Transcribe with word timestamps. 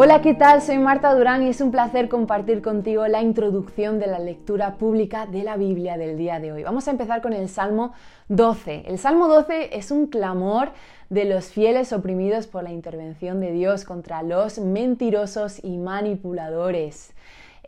Hola, 0.00 0.22
¿qué 0.22 0.32
tal? 0.32 0.62
Soy 0.62 0.78
Marta 0.78 1.12
Durán 1.12 1.42
y 1.42 1.48
es 1.48 1.60
un 1.60 1.72
placer 1.72 2.08
compartir 2.08 2.62
contigo 2.62 3.08
la 3.08 3.20
introducción 3.20 3.98
de 3.98 4.06
la 4.06 4.20
lectura 4.20 4.76
pública 4.76 5.26
de 5.26 5.42
la 5.42 5.56
Biblia 5.56 5.98
del 5.98 6.16
día 6.16 6.38
de 6.38 6.52
hoy. 6.52 6.62
Vamos 6.62 6.86
a 6.86 6.92
empezar 6.92 7.20
con 7.20 7.32
el 7.32 7.48
Salmo 7.48 7.92
12. 8.28 8.84
El 8.86 9.00
Salmo 9.00 9.26
12 9.26 9.76
es 9.76 9.90
un 9.90 10.06
clamor 10.06 10.70
de 11.10 11.24
los 11.24 11.46
fieles 11.46 11.92
oprimidos 11.92 12.46
por 12.46 12.62
la 12.62 12.70
intervención 12.70 13.40
de 13.40 13.50
Dios 13.50 13.84
contra 13.84 14.22
los 14.22 14.60
mentirosos 14.60 15.58
y 15.64 15.78
manipuladores 15.78 17.12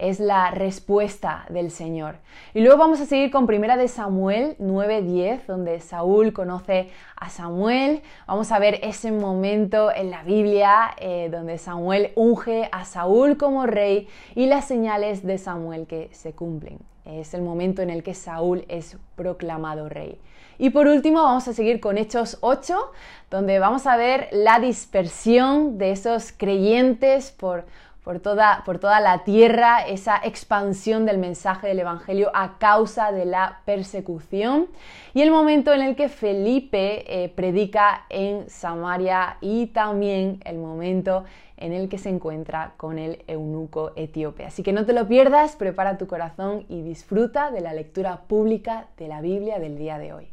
es 0.01 0.19
la 0.19 0.51
respuesta 0.51 1.45
del 1.51 1.71
Señor. 1.71 2.17
Y 2.55 2.61
luego 2.61 2.79
vamos 2.79 3.01
a 3.01 3.07
seguir 3.07 3.31
con 3.31 3.47
Primera 3.47 3.77
de 3.77 3.87
Samuel 3.87 4.57
9:10, 4.59 5.47
donde 5.47 5.81
Saúl 5.81 6.33
conoce 6.33 6.89
a 7.17 7.29
Samuel. 7.29 8.03
Vamos 8.27 8.51
a 8.51 8.59
ver 8.59 8.81
ese 8.83 9.13
momento 9.13 9.93
en 9.95 10.11
la 10.11 10.23
Biblia 10.23 10.93
eh, 10.99 11.29
donde 11.31 11.59
Samuel 11.59 12.13
unge 12.17 12.69
a 12.73 12.85
Saúl 12.85 13.37
como 13.37 13.67
rey 13.67 14.09
y 14.35 14.47
las 14.47 14.65
señales 14.65 15.25
de 15.25 15.37
Samuel 15.37 15.87
que 15.87 16.09
se 16.13 16.33
cumplen. 16.33 16.79
Es 17.05 17.35
el 17.35 17.43
momento 17.43 17.83
en 17.83 17.91
el 17.91 18.03
que 18.03 18.15
Saúl 18.15 18.65
es 18.69 18.97
proclamado 19.17 19.89
rey. 19.89 20.19
Y 20.59 20.71
por 20.71 20.87
último 20.89 21.23
vamos 21.23 21.49
a 21.49 21.55
seguir 21.55 21.81
con 21.81 21.97
Hechos 21.97 22.37
8, 22.43 22.93
donde 23.31 23.59
vamos 23.59 23.87
a 23.87 23.97
ver 23.97 24.29
la 24.31 24.61
dispersión 24.61 25.79
de 25.79 25.93
esos 25.93 26.33
creyentes 26.33 27.31
por 27.31 27.65
por 28.05 28.21
toda, 28.21 28.63
por 28.65 28.79
toda 28.79 29.01
la 29.01 29.25
tierra, 29.25 29.81
esa 29.87 30.21
expansión 30.23 31.07
del 31.07 31.19
mensaje 31.19 31.69
del 31.69 31.81
Evangelio 31.81 32.31
a 32.35 32.59
causa 32.59 33.13
de 33.13 33.25
la 33.25 33.61
persecución 33.65 34.69
y 35.15 35.23
el 35.23 35.31
momento 35.31 35.73
en 35.73 35.83
el 35.83 35.97
que 35.97 36.09
Felipe 36.09 37.25
eh, 37.25 37.29
predica 37.29 38.07
en 38.09 38.49
Samaria 38.49 39.37
y 39.41 39.67
también 39.67 40.41
el 40.45 40.59
momento 40.59 41.25
en 41.57 41.73
el 41.73 41.89
que 41.89 41.99
se 41.99 42.09
encuentra 42.09 42.75
con 42.77 42.99
el 42.99 43.23
eunuco 43.27 43.93
etíope. 43.95 44.45
Así 44.45 44.63
que 44.63 44.73
no 44.73 44.87
te 44.87 44.95
lo 44.95 45.07
pierdas, 45.07 45.57
prepara 45.57 45.99
tu 45.99 46.07
corazón 46.07 46.65
y 46.69 46.83
disfruta 46.83 47.51
de 47.51 47.61
la 47.61 47.75
lectura 47.75 48.23
pública 48.23 48.89
de 48.97 49.09
la 49.09 49.21
Biblia 49.21 49.59
del 49.59 49.77
día 49.77 49.99
de 49.99 50.15
hoy. 50.15 50.29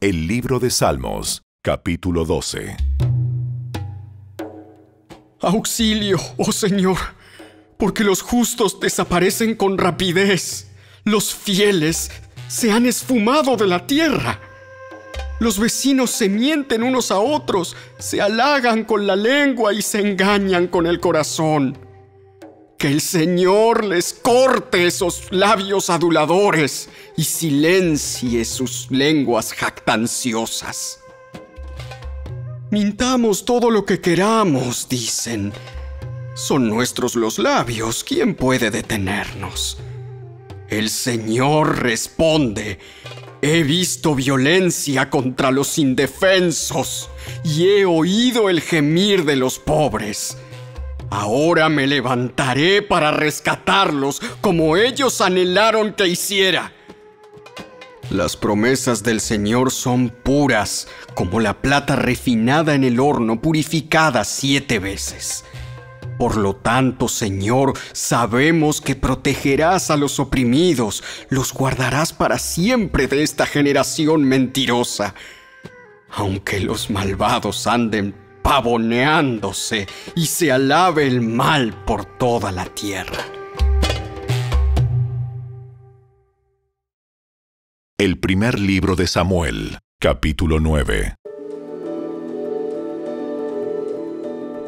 El 0.00 0.26
libro 0.26 0.58
de 0.58 0.70
Salmos, 0.70 1.42
capítulo 1.62 2.24
12. 2.24 2.76
Auxilio, 5.42 6.18
oh 6.36 6.52
Señor, 6.52 6.98
porque 7.78 8.04
los 8.04 8.20
justos 8.20 8.78
desaparecen 8.78 9.54
con 9.54 9.78
rapidez. 9.78 10.68
Los 11.04 11.34
fieles 11.34 12.10
se 12.46 12.70
han 12.70 12.84
esfumado 12.84 13.56
de 13.56 13.66
la 13.66 13.86
tierra. 13.86 14.38
Los 15.38 15.58
vecinos 15.58 16.10
se 16.10 16.28
mienten 16.28 16.82
unos 16.82 17.10
a 17.10 17.18
otros, 17.18 17.74
se 17.98 18.20
halagan 18.20 18.84
con 18.84 19.06
la 19.06 19.16
lengua 19.16 19.72
y 19.72 19.80
se 19.80 20.00
engañan 20.00 20.68
con 20.68 20.86
el 20.86 21.00
corazón. 21.00 21.78
Que 22.76 22.88
el 22.88 23.00
Señor 23.00 23.84
les 23.84 24.12
corte 24.12 24.86
esos 24.86 25.32
labios 25.32 25.88
aduladores 25.88 26.90
y 27.16 27.24
silencie 27.24 28.44
sus 28.44 28.90
lenguas 28.90 29.54
jactanciosas. 29.54 30.99
Mintamos 32.70 33.44
todo 33.44 33.68
lo 33.68 33.84
que 33.84 34.00
queramos, 34.00 34.88
dicen. 34.88 35.52
Son 36.36 36.68
nuestros 36.68 37.16
los 37.16 37.40
labios, 37.40 38.04
¿quién 38.04 38.36
puede 38.36 38.70
detenernos? 38.70 39.78
El 40.68 40.88
Señor 40.88 41.80
responde, 41.82 42.78
he 43.42 43.64
visto 43.64 44.14
violencia 44.14 45.10
contra 45.10 45.50
los 45.50 45.78
indefensos 45.78 47.10
y 47.42 47.66
he 47.66 47.86
oído 47.86 48.48
el 48.48 48.60
gemir 48.60 49.24
de 49.24 49.34
los 49.34 49.58
pobres. 49.58 50.38
Ahora 51.10 51.68
me 51.68 51.88
levantaré 51.88 52.82
para 52.82 53.10
rescatarlos 53.10 54.22
como 54.40 54.76
ellos 54.76 55.20
anhelaron 55.20 55.92
que 55.92 56.06
hiciera. 56.06 56.72
Las 58.10 58.36
promesas 58.36 59.04
del 59.04 59.20
Señor 59.20 59.70
son 59.70 60.08
puras, 60.10 60.88
como 61.14 61.38
la 61.38 61.62
plata 61.62 61.94
refinada 61.94 62.74
en 62.74 62.82
el 62.82 62.98
horno, 62.98 63.40
purificada 63.40 64.24
siete 64.24 64.80
veces. 64.80 65.44
Por 66.18 66.36
lo 66.36 66.56
tanto, 66.56 67.06
Señor, 67.06 67.72
sabemos 67.92 68.80
que 68.80 68.96
protegerás 68.96 69.92
a 69.92 69.96
los 69.96 70.18
oprimidos, 70.18 71.04
los 71.28 71.54
guardarás 71.54 72.12
para 72.12 72.40
siempre 72.40 73.06
de 73.06 73.22
esta 73.22 73.46
generación 73.46 74.24
mentirosa. 74.24 75.14
Aunque 76.10 76.58
los 76.58 76.90
malvados 76.90 77.68
anden 77.68 78.16
pavoneándose 78.42 79.86
y 80.16 80.26
se 80.26 80.50
alabe 80.50 81.06
el 81.06 81.20
mal 81.20 81.72
por 81.86 82.04
toda 82.04 82.50
la 82.50 82.64
tierra. 82.64 83.39
El 88.00 88.18
primer 88.18 88.58
libro 88.58 88.96
de 88.96 89.06
Samuel, 89.06 89.76
capítulo 89.98 90.58
9. 90.58 91.16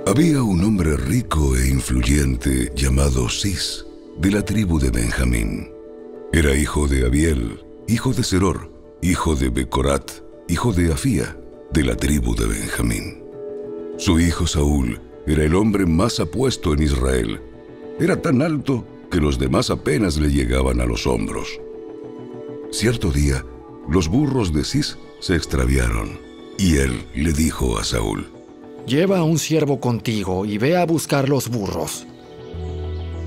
Había 0.06 0.42
un 0.42 0.62
hombre 0.62 0.98
rico 0.98 1.56
e 1.56 1.70
influyente 1.70 2.70
llamado 2.76 3.30
Cis, 3.30 3.86
de 4.18 4.32
la 4.32 4.44
tribu 4.44 4.78
de 4.78 4.90
Benjamín. 4.90 5.70
Era 6.34 6.54
hijo 6.54 6.86
de 6.86 7.06
Abiel, 7.06 7.64
hijo 7.88 8.12
de 8.12 8.22
Seror, 8.22 8.70
hijo 9.00 9.34
de 9.34 9.48
Becorat, 9.48 10.10
hijo 10.46 10.74
de 10.74 10.92
Afía, 10.92 11.34
de 11.72 11.84
la 11.84 11.96
tribu 11.96 12.34
de 12.34 12.44
Benjamín. 12.44 13.24
Su 13.96 14.20
hijo 14.20 14.46
Saúl 14.46 15.00
era 15.26 15.42
el 15.42 15.54
hombre 15.54 15.86
más 15.86 16.20
apuesto 16.20 16.74
en 16.74 16.82
Israel. 16.82 17.40
Era 17.98 18.20
tan 18.20 18.42
alto 18.42 18.86
que 19.10 19.22
los 19.22 19.38
demás 19.38 19.70
apenas 19.70 20.18
le 20.18 20.30
llegaban 20.30 20.82
a 20.82 20.84
los 20.84 21.06
hombros. 21.06 21.48
Cierto 22.72 23.10
día, 23.10 23.44
los 23.86 24.08
burros 24.08 24.54
de 24.54 24.64
Cis 24.64 24.96
se 25.20 25.36
extraviaron, 25.36 26.18
y 26.56 26.76
él 26.78 27.04
le 27.14 27.34
dijo 27.34 27.78
a 27.78 27.84
Saúl, 27.84 28.26
Lleva 28.86 29.18
a 29.18 29.24
un 29.24 29.38
siervo 29.38 29.78
contigo 29.78 30.46
y 30.46 30.56
ve 30.56 30.78
a 30.78 30.86
buscar 30.86 31.28
los 31.28 31.50
burros. 31.50 32.06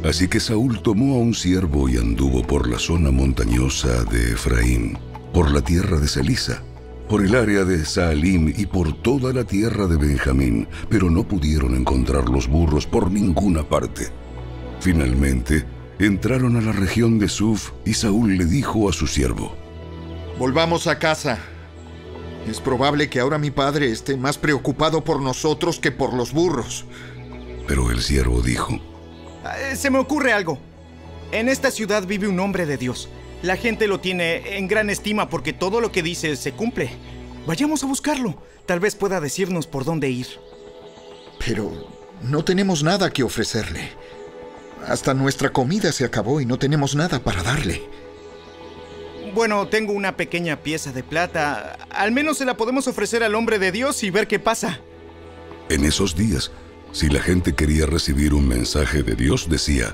Así 0.03 0.27
que 0.27 0.39
Saúl 0.39 0.81
tomó 0.81 1.15
a 1.15 1.19
un 1.19 1.35
siervo 1.35 1.87
y 1.87 1.97
anduvo 1.97 2.41
por 2.41 2.67
la 2.67 2.79
zona 2.79 3.11
montañosa 3.11 4.03
de 4.05 4.31
Efraín, 4.31 4.97
por 5.31 5.51
la 5.51 5.61
tierra 5.61 5.99
de 5.99 6.07
Selisa, 6.07 6.63
por 7.07 7.23
el 7.23 7.35
área 7.35 7.65
de 7.65 7.85
Saalim 7.85 8.51
y 8.57 8.65
por 8.65 8.99
toda 9.03 9.31
la 9.31 9.43
tierra 9.43 9.85
de 9.85 9.97
Benjamín, 9.97 10.67
pero 10.89 11.11
no 11.11 11.23
pudieron 11.23 11.75
encontrar 11.75 12.29
los 12.29 12.47
burros 12.47 12.87
por 12.87 13.11
ninguna 13.11 13.61
parte. 13.61 14.07
Finalmente, 14.79 15.65
entraron 15.99 16.57
a 16.57 16.61
la 16.61 16.71
región 16.71 17.19
de 17.19 17.29
Suf 17.29 17.71
y 17.85 17.93
Saúl 17.93 18.37
le 18.37 18.45
dijo 18.45 18.89
a 18.89 18.93
su 18.93 19.07
siervo, 19.07 19.55
Volvamos 20.37 20.87
a 20.87 20.99
casa. 20.99 21.39
Es 22.49 22.59
probable 22.59 23.09
que 23.09 23.19
ahora 23.19 23.37
mi 23.37 23.51
padre 23.51 23.89
esté 23.89 24.17
más 24.17 24.37
preocupado 24.37 25.03
por 25.03 25.21
nosotros 25.21 25.79
que 25.79 25.91
por 25.91 26.13
los 26.13 26.33
burros. 26.33 26.85
Pero 27.67 27.89
el 27.89 28.01
siervo 28.01 28.41
dijo, 28.41 28.73
eh, 28.73 29.75
Se 29.75 29.89
me 29.89 29.97
ocurre 29.97 30.33
algo. 30.33 30.59
En 31.31 31.49
esta 31.49 31.71
ciudad 31.71 32.05
vive 32.05 32.27
un 32.27 32.39
hombre 32.39 32.65
de 32.65 32.77
Dios. 32.77 33.09
La 33.41 33.55
gente 33.55 33.87
lo 33.87 33.99
tiene 33.99 34.57
en 34.57 34.67
gran 34.67 34.89
estima 34.89 35.29
porque 35.29 35.53
todo 35.53 35.81
lo 35.81 35.91
que 35.91 36.03
dice 36.03 36.35
se 36.35 36.51
cumple. 36.51 36.89
Vayamos 37.47 37.83
a 37.83 37.87
buscarlo. 37.87 38.41
Tal 38.65 38.79
vez 38.79 38.95
pueda 38.95 39.21
decirnos 39.21 39.67
por 39.67 39.85
dónde 39.85 40.09
ir. 40.09 40.27
Pero 41.45 41.89
no 42.21 42.43
tenemos 42.43 42.83
nada 42.83 43.11
que 43.11 43.23
ofrecerle. 43.23 43.91
Hasta 44.87 45.13
nuestra 45.13 45.51
comida 45.51 45.91
se 45.91 46.05
acabó 46.05 46.41
y 46.41 46.45
no 46.45 46.59
tenemos 46.59 46.95
nada 46.95 47.19
para 47.23 47.43
darle. 47.43 47.83
Bueno, 49.33 49.67
tengo 49.67 49.93
una 49.93 50.15
pequeña 50.15 50.61
pieza 50.61 50.91
de 50.91 51.03
plata. 51.03 51.77
Al 51.89 52.11
menos 52.11 52.37
se 52.37 52.45
la 52.45 52.55
podemos 52.55 52.87
ofrecer 52.87 53.23
al 53.23 53.35
hombre 53.35 53.59
de 53.59 53.71
Dios 53.71 54.03
y 54.03 54.09
ver 54.09 54.27
qué 54.27 54.39
pasa. 54.39 54.79
En 55.69 55.83
esos 55.83 56.15
días, 56.15 56.51
si 56.93 57.09
la 57.09 57.21
gente 57.21 57.53
quería 57.53 57.85
recibir 57.85 58.33
un 58.33 58.47
mensaje 58.47 59.03
de 59.03 59.15
Dios, 59.15 59.49
decía, 59.49 59.93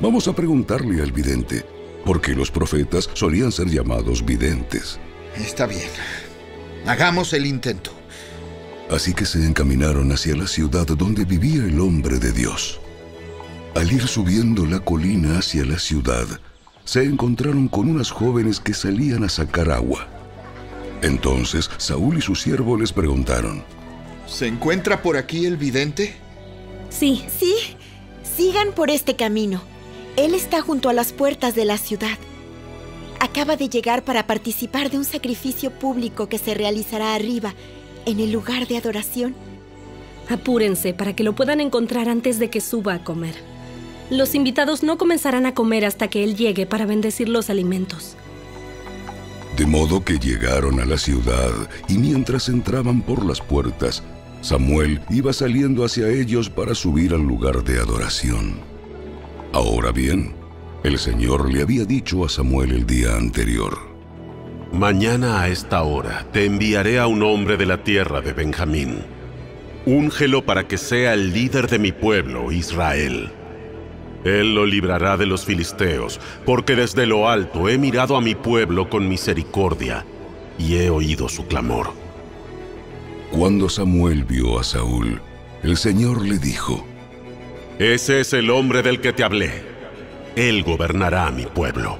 vamos 0.00 0.26
a 0.26 0.34
preguntarle 0.34 1.00
al 1.00 1.12
vidente, 1.12 1.64
porque 2.04 2.34
los 2.34 2.50
profetas 2.50 3.08
solían 3.14 3.52
ser 3.52 3.68
llamados 3.68 4.24
videntes. 4.24 4.98
Está 5.36 5.66
bien. 5.66 5.88
Hagamos 6.84 7.32
el 7.34 7.46
intento. 7.46 7.92
Así 8.90 9.14
que 9.14 9.24
se 9.24 9.46
encaminaron 9.46 10.10
hacia 10.10 10.34
la 10.34 10.48
ciudad 10.48 10.86
donde 10.86 11.24
vivía 11.24 11.64
el 11.64 11.78
hombre 11.78 12.18
de 12.18 12.32
Dios. 12.32 12.81
Al 13.74 13.90
ir 13.90 14.06
subiendo 14.06 14.66
la 14.66 14.80
colina 14.80 15.38
hacia 15.38 15.64
la 15.64 15.78
ciudad, 15.78 16.26
se 16.84 17.04
encontraron 17.04 17.68
con 17.68 17.88
unas 17.88 18.10
jóvenes 18.10 18.60
que 18.60 18.74
salían 18.74 19.24
a 19.24 19.30
sacar 19.30 19.70
agua. 19.70 20.08
Entonces 21.00 21.70
Saúl 21.78 22.18
y 22.18 22.20
su 22.20 22.34
siervo 22.34 22.76
les 22.76 22.92
preguntaron, 22.92 23.64
¿Se 24.26 24.46
encuentra 24.46 25.02
por 25.02 25.16
aquí 25.16 25.46
el 25.46 25.56
vidente? 25.56 26.14
Sí, 26.90 27.24
sí. 27.38 27.54
Sigan 28.36 28.72
por 28.72 28.90
este 28.90 29.16
camino. 29.16 29.62
Él 30.16 30.34
está 30.34 30.60
junto 30.60 30.90
a 30.90 30.92
las 30.92 31.12
puertas 31.12 31.54
de 31.54 31.64
la 31.64 31.78
ciudad. 31.78 32.18
Acaba 33.20 33.56
de 33.56 33.70
llegar 33.70 34.04
para 34.04 34.26
participar 34.26 34.90
de 34.90 34.98
un 34.98 35.04
sacrificio 35.04 35.70
público 35.70 36.28
que 36.28 36.38
se 36.38 36.54
realizará 36.54 37.14
arriba, 37.14 37.54
en 38.04 38.20
el 38.20 38.32
lugar 38.32 38.66
de 38.66 38.76
adoración. 38.76 39.34
Apúrense 40.28 40.92
para 40.92 41.14
que 41.16 41.24
lo 41.24 41.34
puedan 41.34 41.60
encontrar 41.60 42.08
antes 42.08 42.38
de 42.38 42.50
que 42.50 42.60
suba 42.60 42.94
a 42.94 43.04
comer. 43.04 43.51
Los 44.12 44.34
invitados 44.34 44.82
no 44.82 44.98
comenzarán 44.98 45.46
a 45.46 45.54
comer 45.54 45.86
hasta 45.86 46.08
que 46.08 46.22
él 46.22 46.36
llegue 46.36 46.66
para 46.66 46.84
bendecir 46.84 47.30
los 47.30 47.48
alimentos. 47.48 48.14
De 49.56 49.64
modo 49.64 50.04
que 50.04 50.18
llegaron 50.18 50.80
a 50.80 50.84
la 50.84 50.98
ciudad 50.98 51.50
y 51.88 51.96
mientras 51.96 52.50
entraban 52.50 53.00
por 53.00 53.24
las 53.24 53.40
puertas, 53.40 54.02
Samuel 54.42 55.00
iba 55.08 55.32
saliendo 55.32 55.82
hacia 55.82 56.08
ellos 56.08 56.50
para 56.50 56.74
subir 56.74 57.14
al 57.14 57.22
lugar 57.22 57.64
de 57.64 57.80
adoración. 57.80 58.60
Ahora 59.54 59.92
bien, 59.92 60.34
el 60.84 60.98
Señor 60.98 61.50
le 61.50 61.62
había 61.62 61.86
dicho 61.86 62.22
a 62.26 62.28
Samuel 62.28 62.72
el 62.72 62.86
día 62.86 63.16
anterior, 63.16 63.78
Mañana 64.72 65.40
a 65.40 65.48
esta 65.48 65.84
hora 65.84 66.26
te 66.32 66.44
enviaré 66.44 66.98
a 66.98 67.06
un 67.06 67.22
hombre 67.22 67.56
de 67.56 67.64
la 67.64 67.82
tierra 67.82 68.20
de 68.20 68.34
Benjamín. 68.34 69.04
Úngelo 69.86 70.44
para 70.44 70.68
que 70.68 70.76
sea 70.76 71.14
el 71.14 71.32
líder 71.32 71.68
de 71.68 71.78
mi 71.78 71.92
pueblo, 71.92 72.52
Israel. 72.52 73.32
Él 74.24 74.54
lo 74.54 74.66
librará 74.66 75.16
de 75.16 75.26
los 75.26 75.44
filisteos, 75.44 76.20
porque 76.44 76.76
desde 76.76 77.06
lo 77.06 77.28
alto 77.28 77.68
he 77.68 77.78
mirado 77.78 78.16
a 78.16 78.20
mi 78.20 78.34
pueblo 78.34 78.88
con 78.88 79.08
misericordia 79.08 80.04
y 80.58 80.76
he 80.76 80.90
oído 80.90 81.28
su 81.28 81.46
clamor. 81.46 81.90
Cuando 83.32 83.68
Samuel 83.68 84.24
vio 84.24 84.60
a 84.60 84.64
Saúl, 84.64 85.20
el 85.62 85.76
Señor 85.76 86.22
le 86.22 86.38
dijo, 86.38 86.84
Ese 87.78 88.20
es 88.20 88.32
el 88.32 88.50
hombre 88.50 88.82
del 88.82 89.00
que 89.00 89.12
te 89.12 89.24
hablé. 89.24 89.64
Él 90.36 90.62
gobernará 90.62 91.26
a 91.26 91.30
mi 91.30 91.46
pueblo. 91.46 91.98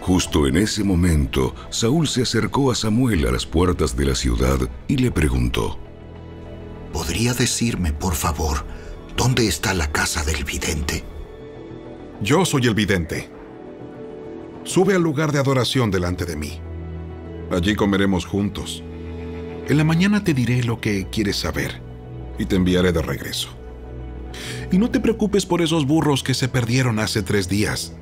Justo 0.00 0.46
en 0.46 0.56
ese 0.56 0.84
momento, 0.84 1.54
Saúl 1.68 2.06
se 2.06 2.22
acercó 2.22 2.70
a 2.70 2.74
Samuel 2.74 3.26
a 3.26 3.32
las 3.32 3.44
puertas 3.44 3.96
de 3.96 4.06
la 4.06 4.14
ciudad 4.14 4.58
y 4.88 4.96
le 4.98 5.10
preguntó, 5.10 5.78
¿Podría 6.92 7.34
decirme, 7.34 7.92
por 7.92 8.14
favor, 8.14 8.64
dónde 9.16 9.46
está 9.48 9.72
la 9.74 9.90
casa 9.90 10.22
del 10.24 10.44
vidente? 10.44 11.02
Yo 12.20 12.44
soy 12.44 12.66
el 12.66 12.74
vidente. 12.74 13.28
Sube 14.64 14.94
al 14.94 15.02
lugar 15.02 15.32
de 15.32 15.38
adoración 15.38 15.90
delante 15.90 16.24
de 16.24 16.36
mí. 16.36 16.60
Allí 17.50 17.74
comeremos 17.74 18.26
juntos. 18.26 18.82
En 19.68 19.78
la 19.78 19.84
mañana 19.84 20.22
te 20.22 20.34
diré 20.34 20.62
lo 20.62 20.80
que 20.80 21.08
quieres 21.10 21.36
saber 21.36 21.80
y 22.38 22.44
te 22.44 22.56
enviaré 22.56 22.92
de 22.92 23.02
regreso. 23.02 23.48
Y 24.70 24.78
no 24.78 24.90
te 24.90 25.00
preocupes 25.00 25.46
por 25.46 25.62
esos 25.62 25.86
burros 25.86 26.22
que 26.22 26.34
se 26.34 26.48
perdieron 26.48 26.98
hace 26.98 27.22
tres 27.22 27.48
días, 27.48 27.94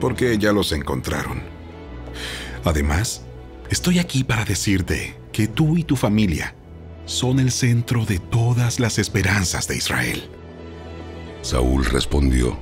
porque 0.00 0.38
ya 0.38 0.52
los 0.52 0.72
encontraron. 0.72 1.42
Además, 2.64 3.22
estoy 3.68 3.98
aquí 3.98 4.24
para 4.24 4.44
decirte 4.44 5.16
que 5.32 5.48
tú 5.48 5.76
y 5.76 5.84
tu 5.84 5.96
familia 5.96 6.54
son 7.04 7.40
el 7.40 7.52
centro 7.52 8.04
de 8.06 8.18
todas 8.18 8.80
las 8.80 8.98
esperanzas 8.98 9.68
de 9.68 9.76
Israel. 9.76 10.28
Saúl 11.46 11.84
respondió, 11.84 12.58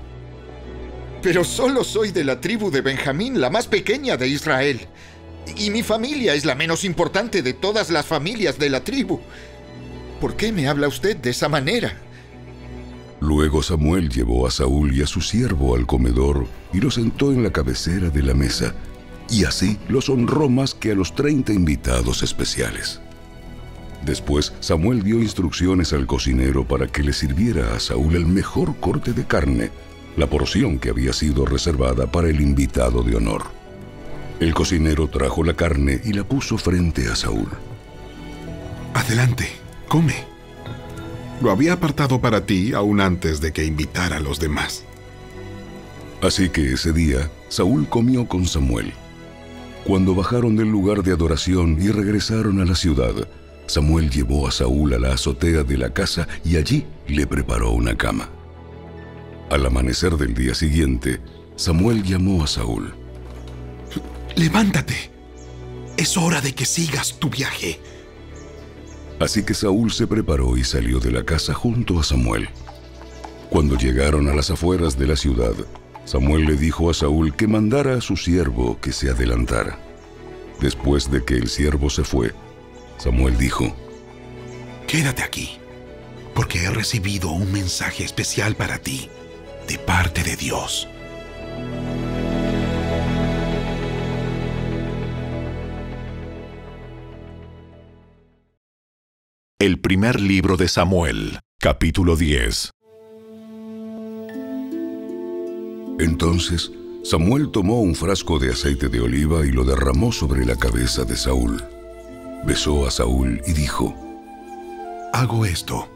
Pero 1.23 1.43
solo 1.43 1.85
soy 1.85 2.13
de 2.13 2.23
la 2.23 2.39
tribu 2.39 2.71
de 2.71 2.83
Benjamín, 2.83 3.41
la 3.41 3.49
más 3.49 3.67
pequeña 3.67 4.19
de 4.19 4.29
Israel. 4.29 4.79
Y 5.57 5.71
mi 5.71 5.83
familia 5.83 6.35
es 6.35 6.45
la 6.45 6.55
menos 6.55 6.85
importante 6.85 7.43
de 7.43 7.55
todas 7.55 7.89
las 7.89 8.05
familias 8.05 8.59
de 8.59 8.69
la 8.69 8.85
tribu. 8.85 9.21
¿Por 10.21 10.37
qué 10.37 10.53
me 10.53 10.69
habla 10.69 10.89
usted 10.89 11.17
de 11.17 11.31
esa 11.31 11.49
manera? 11.49 11.99
Luego 13.21 13.63
Samuel 13.63 14.11
llevó 14.11 14.47
a 14.47 14.51
Saúl 14.51 14.95
y 14.95 15.01
a 15.01 15.07
su 15.07 15.23
siervo 15.23 15.75
al 15.75 15.87
comedor 15.87 16.47
y 16.75 16.81
lo 16.81 16.91
sentó 16.91 17.33
en 17.33 17.43
la 17.43 17.51
cabecera 17.51 18.11
de 18.11 18.23
la 18.23 18.35
mesa, 18.35 18.75
y 19.31 19.47
así 19.47 19.79
los 19.89 20.11
honró 20.11 20.51
más 20.51 20.75
que 20.75 20.93
a 20.93 20.95
los 20.95 21.15
treinta 21.15 21.55
invitados 21.55 22.23
especiales. 22.23 23.01
Después 24.05 24.53
Samuel 24.61 25.03
dio 25.03 25.23
instrucciones 25.23 25.93
al 25.93 26.07
cocinero 26.07 26.67
para 26.69 26.87
que 26.87 27.03
le 27.03 27.13
sirviera 27.13 27.75
a 27.75 27.81
Saúl 27.81 28.17
el 28.17 28.27
mejor 28.27 28.77
corte 28.77 29.13
de 29.13 29.25
carne, 29.25 29.71
la 30.17 30.27
porción 30.27 30.79
que 30.79 30.91
había 30.91 31.13
sido 31.13 31.47
reservada 31.47 32.11
para 32.11 32.29
el 32.29 32.41
invitado 32.41 33.03
de 33.03 33.17
honor. 33.17 33.45
El 34.41 34.53
cocinero 34.53 35.09
trajo 35.09 35.43
la 35.43 35.55
carne 35.55 36.01
y 36.05 36.13
la 36.13 36.25
puso 36.25 36.59
frente 36.59 37.09
a 37.09 37.17
Saúl. 37.17 37.49
Adelante, 38.93 39.49
come. 39.89 40.15
Lo 41.41 41.51
había 41.51 41.73
apartado 41.75 42.21
para 42.21 42.45
ti 42.45 42.75
aún 42.75 43.01
antes 43.01 43.41
de 43.41 43.53
que 43.53 43.65
invitara 43.65 44.19
a 44.19 44.21
los 44.21 44.39
demás. 44.39 44.85
Así 46.21 46.51
que 46.51 46.75
ese 46.75 46.93
día 46.93 47.31
Saúl 47.49 47.89
comió 47.89 48.29
con 48.29 48.47
Samuel. 48.47 48.93
Cuando 49.85 50.15
bajaron 50.15 50.57
del 50.57 50.69
lugar 50.69 51.03
de 51.03 51.13
adoración 51.13 51.79
y 51.81 51.89
regresaron 51.89 52.61
a 52.61 52.65
la 52.65 52.75
ciudad, 52.75 53.15
Samuel 53.67 54.11
llevó 54.11 54.47
a 54.47 54.51
Saúl 54.51 54.95
a 54.95 54.99
la 54.99 55.15
azotea 55.15 55.63
de 55.63 55.79
la 55.79 55.93
casa 55.93 56.29
y 56.45 56.57
allí 56.57 56.87
le 57.07 57.27
preparó 57.27 57.73
una 57.73 57.97
cama. 57.97 58.29
Al 59.51 59.67
amanecer 59.67 60.17
del 60.17 60.35
día 60.35 60.55
siguiente, 60.55 61.21
Samuel 61.57 62.03
llamó 62.03 62.45
a 62.45 62.47
Saúl. 62.47 62.95
Levántate. 64.37 65.11
Es 65.97 66.17
hora 66.17 66.41
de 66.41 66.55
que 66.55 66.65
sigas 66.65 67.19
tu 67.19 67.31
viaje. 67.31 67.81
Así 69.21 69.45
que 69.45 69.55
Saúl 69.55 69.93
se 69.93 70.07
preparó 70.07 70.57
y 70.57 70.65
salió 70.65 70.99
de 70.99 71.13
la 71.13 71.25
casa 71.25 71.55
junto 71.55 72.01
a 72.01 72.03
Samuel. 72.03 72.49
Cuando 73.49 73.77
llegaron 73.79 74.29
a 74.29 74.35
las 74.35 74.51
afueras 74.51 74.99
de 74.99 75.07
la 75.07 75.17
ciudad, 75.17 75.55
Samuel 76.05 76.45
le 76.47 76.57
dijo 76.57 76.91
a 76.91 76.95
Saúl 76.95 77.35
que 77.37 77.47
mandara 77.47 77.95
a 77.95 78.01
su 78.01 78.17
siervo 78.17 78.81
que 78.81 78.93
se 78.93 79.11
adelantara. 79.11 79.79
Después 80.61 81.11
de 81.11 81.25
que 81.25 81.35
el 81.35 81.49
siervo 81.49 81.89
se 81.91 82.03
fue, 82.03 82.35
Samuel 83.05 83.37
dijo, 83.37 83.77
Quédate 84.87 85.23
aquí, 85.23 85.59
porque 86.35 86.65
he 86.65 86.71
recibido 86.71 87.33
un 87.33 87.53
mensaje 87.53 88.03
especial 88.03 88.57
para 88.57 88.79
ti, 88.79 89.11
de 89.69 89.77
parte 89.77 90.23
de 90.23 90.37
Dios. 90.37 90.89
El 99.59 99.83
primer 99.83 100.19
libro 100.19 100.57
de 100.57 100.69
Samuel, 100.69 101.41
capítulo 101.61 102.17
10. 102.17 102.71
Entonces 105.99 106.73
Samuel 107.03 107.51
tomó 107.51 107.83
un 107.83 107.95
frasco 107.95 108.39
de 108.39 108.53
aceite 108.53 108.89
de 108.89 109.03
oliva 109.03 109.45
y 109.45 109.51
lo 109.51 109.65
derramó 109.65 110.11
sobre 110.11 110.47
la 110.47 110.57
cabeza 110.57 111.05
de 111.05 111.19
Saúl. 111.19 111.63
Besó 112.47 112.87
a 112.87 112.91
Saúl 112.91 113.41
y 113.47 113.53
dijo, 113.53 113.95
Hago 115.13 115.47
esto 115.47 115.89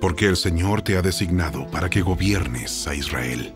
porque 0.00 0.26
el 0.26 0.36
Señor 0.36 0.82
te 0.82 0.98
ha 0.98 1.02
designado 1.02 1.66
para 1.70 1.88
que 1.88 2.02
gobiernes 2.02 2.86
a 2.86 2.94
Israel, 2.94 3.54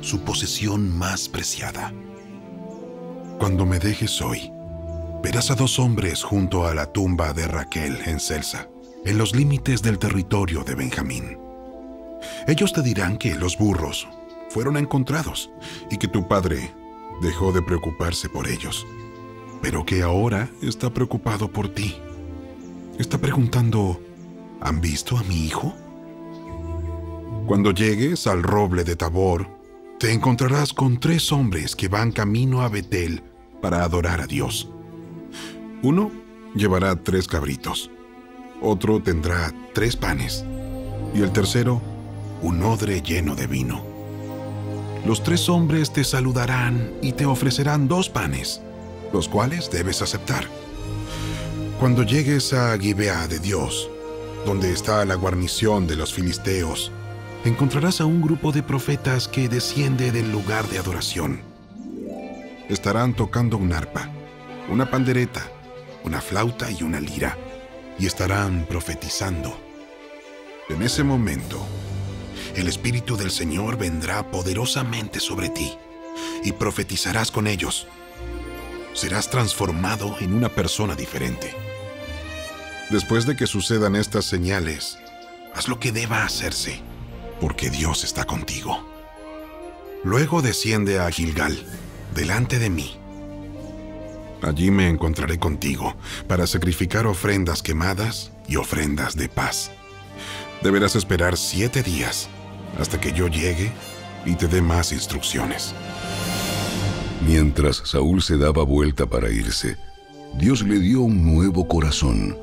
su 0.00 0.22
posesión 0.22 0.96
más 0.98 1.28
preciada. 1.28 1.92
Cuando 3.38 3.64
me 3.64 3.78
dejes 3.78 4.20
hoy, 4.20 4.50
verás 5.22 5.52
a 5.52 5.54
dos 5.54 5.78
hombres 5.78 6.24
junto 6.24 6.66
a 6.66 6.74
la 6.74 6.86
tumba 6.86 7.32
de 7.32 7.46
Raquel 7.46 7.96
en 8.06 8.18
Celsa, 8.18 8.68
en 9.04 9.16
los 9.16 9.36
límites 9.36 9.80
del 9.80 10.00
territorio 10.00 10.64
de 10.64 10.74
Benjamín. 10.74 11.38
Ellos 12.48 12.72
te 12.72 12.82
dirán 12.82 13.18
que 13.18 13.36
los 13.36 13.56
burros 13.56 14.08
fueron 14.50 14.76
encontrados 14.76 15.48
y 15.92 15.98
que 15.98 16.08
tu 16.08 16.26
padre 16.26 16.74
dejó 17.22 17.52
de 17.52 17.62
preocuparse 17.62 18.28
por 18.28 18.48
ellos, 18.48 18.84
pero 19.62 19.84
que 19.84 20.02
ahora 20.02 20.48
está 20.62 20.92
preocupado 20.92 21.50
por 21.50 21.68
ti. 21.68 21.96
Está 22.98 23.18
preguntando, 23.18 24.00
¿han 24.60 24.80
visto 24.80 25.16
a 25.16 25.22
mi 25.24 25.46
hijo? 25.46 25.74
Cuando 27.46 27.70
llegues 27.70 28.26
al 28.26 28.42
roble 28.42 28.84
de 28.84 28.96
Tabor, 28.96 29.48
te 29.98 30.12
encontrarás 30.12 30.72
con 30.72 31.00
tres 31.00 31.32
hombres 31.32 31.74
que 31.74 31.88
van 31.88 32.12
camino 32.12 32.62
a 32.62 32.68
Betel 32.68 33.22
para 33.60 33.82
adorar 33.82 34.20
a 34.20 34.26
Dios. 34.26 34.68
Uno 35.82 36.10
llevará 36.54 36.96
tres 36.96 37.26
cabritos, 37.26 37.90
otro 38.60 39.00
tendrá 39.02 39.52
tres 39.74 39.96
panes 39.96 40.44
y 41.14 41.22
el 41.22 41.32
tercero 41.32 41.80
un 42.42 42.62
odre 42.62 43.02
lleno 43.02 43.34
de 43.34 43.46
vino. 43.46 43.82
Los 45.06 45.22
tres 45.22 45.48
hombres 45.48 45.92
te 45.92 46.04
saludarán 46.04 46.92
y 47.02 47.12
te 47.12 47.26
ofrecerán 47.26 47.88
dos 47.88 48.08
panes, 48.08 48.60
los 49.12 49.28
cuales 49.28 49.70
debes 49.70 50.02
aceptar. 50.02 50.46
Cuando 51.78 52.02
llegues 52.02 52.52
a 52.52 52.76
Gibeá 52.78 53.28
de 53.28 53.38
Dios, 53.38 53.88
donde 54.44 54.72
está 54.72 55.04
la 55.04 55.14
guarnición 55.14 55.86
de 55.86 55.96
los 55.96 56.12
filisteos, 56.12 56.90
encontrarás 57.44 58.00
a 58.00 58.04
un 58.04 58.20
grupo 58.20 58.52
de 58.52 58.62
profetas 58.62 59.28
que 59.28 59.48
desciende 59.48 60.10
del 60.10 60.32
lugar 60.32 60.66
de 60.68 60.78
adoración. 60.78 61.40
Estarán 62.68 63.14
tocando 63.14 63.56
un 63.56 63.72
arpa, 63.72 64.10
una 64.68 64.90
pandereta, 64.90 65.50
una 66.04 66.20
flauta 66.20 66.70
y 66.70 66.82
una 66.82 67.00
lira, 67.00 67.36
y 67.98 68.06
estarán 68.06 68.66
profetizando. 68.68 69.58
En 70.68 70.82
ese 70.82 71.02
momento, 71.02 71.64
el 72.56 72.68
Espíritu 72.68 73.16
del 73.16 73.30
Señor 73.30 73.78
vendrá 73.78 74.30
poderosamente 74.30 75.20
sobre 75.20 75.48
ti, 75.48 75.72
y 76.44 76.52
profetizarás 76.52 77.30
con 77.30 77.46
ellos. 77.46 77.86
Serás 78.98 79.30
transformado 79.30 80.16
en 80.18 80.34
una 80.34 80.48
persona 80.48 80.96
diferente. 80.96 81.54
Después 82.90 83.26
de 83.26 83.36
que 83.36 83.46
sucedan 83.46 83.94
estas 83.94 84.24
señales, 84.24 84.98
haz 85.54 85.68
lo 85.68 85.78
que 85.78 85.92
deba 85.92 86.24
hacerse, 86.24 86.80
porque 87.40 87.70
Dios 87.70 88.02
está 88.02 88.24
contigo. 88.24 88.84
Luego 90.02 90.42
desciende 90.42 90.98
a 90.98 91.08
Gilgal, 91.12 91.64
delante 92.12 92.58
de 92.58 92.70
mí. 92.70 92.98
Allí 94.42 94.72
me 94.72 94.88
encontraré 94.88 95.38
contigo 95.38 95.96
para 96.26 96.48
sacrificar 96.48 97.06
ofrendas 97.06 97.62
quemadas 97.62 98.32
y 98.48 98.56
ofrendas 98.56 99.14
de 99.14 99.28
paz. 99.28 99.70
Deberás 100.60 100.96
esperar 100.96 101.36
siete 101.36 101.84
días 101.84 102.28
hasta 102.80 103.00
que 103.00 103.12
yo 103.12 103.28
llegue 103.28 103.70
y 104.26 104.34
te 104.34 104.48
dé 104.48 104.60
más 104.60 104.90
instrucciones. 104.90 105.72
Mientras 107.26 107.82
Saúl 107.84 108.22
se 108.22 108.36
daba 108.36 108.62
vuelta 108.64 109.06
para 109.06 109.30
irse, 109.30 109.76
Dios 110.38 110.62
le 110.62 110.78
dio 110.78 111.02
un 111.02 111.24
nuevo 111.24 111.66
corazón, 111.66 112.36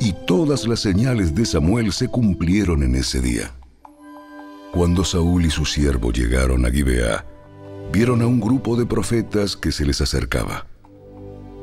y 0.00 0.14
todas 0.26 0.66
las 0.66 0.80
señales 0.80 1.34
de 1.34 1.44
Samuel 1.44 1.92
se 1.92 2.08
cumplieron 2.08 2.82
en 2.82 2.94
ese 2.94 3.20
día. 3.20 3.52
Cuando 4.72 5.04
Saúl 5.04 5.46
y 5.46 5.50
su 5.50 5.64
siervo 5.64 6.12
llegaron 6.12 6.66
a 6.66 6.70
Gibeá, 6.70 7.24
vieron 7.92 8.22
a 8.22 8.26
un 8.26 8.40
grupo 8.40 8.76
de 8.76 8.86
profetas 8.86 9.56
que 9.56 9.72
se 9.72 9.84
les 9.84 10.00
acercaba. 10.00 10.66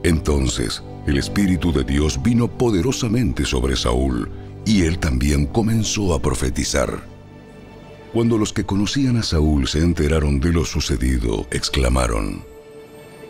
Entonces 0.03 0.83
el 1.05 1.17
Espíritu 1.17 1.71
de 1.71 1.83
Dios 1.83 2.21
vino 2.21 2.47
poderosamente 2.47 3.45
sobre 3.45 3.75
Saúl, 3.75 4.29
y 4.65 4.83
él 4.83 4.99
también 4.99 5.45
comenzó 5.45 6.13
a 6.13 6.21
profetizar. 6.21 7.12
Cuando 8.13 8.37
los 8.37 8.53
que 8.53 8.63
conocían 8.63 9.17
a 9.17 9.23
Saúl 9.23 9.67
se 9.67 9.79
enteraron 9.79 10.39
de 10.39 10.53
lo 10.53 10.65
sucedido, 10.65 11.47
exclamaron, 11.49 12.45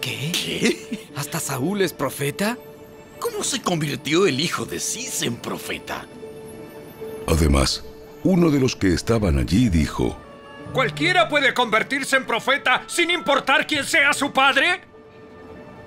¿Qué? 0.01 0.33
¿Qué? 0.33 1.07
¿Hasta 1.15 1.39
Saúl 1.39 1.81
es 1.81 1.93
profeta? 1.93 2.57
¿Cómo 3.17 3.45
se 3.45 3.61
convirtió 3.61 4.27
el 4.27 4.41
hijo 4.41 4.65
de 4.65 4.81
Cis 4.81 5.21
en 5.21 5.37
profeta? 5.37 6.05
Además, 7.25 7.85
uno 8.25 8.51
de 8.51 8.59
los 8.59 8.75
que 8.75 8.93
estaban 8.93 9.39
allí 9.39 9.69
dijo, 9.69 10.17
¿Cualquiera 10.73 11.29
puede 11.29 11.53
convertirse 11.53 12.17
en 12.17 12.25
profeta 12.25 12.83
sin 12.87 13.09
importar 13.09 13.65
quién 13.65 13.85
sea 13.85 14.11
su 14.11 14.33
padre? 14.33 14.81